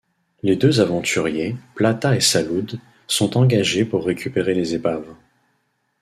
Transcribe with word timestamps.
Les 0.41 0.55
deux 0.55 0.79
aventuriers, 0.81 1.55
Plata 1.75 2.15
et 2.15 2.21
Salud, 2.21 2.79
sont 3.05 3.37
engagés 3.37 3.85
pour 3.85 4.03
récupérer 4.03 4.55
les 4.55 4.73
épaves. 4.73 5.05